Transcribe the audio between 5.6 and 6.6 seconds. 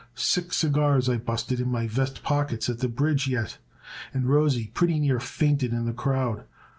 in the crowd.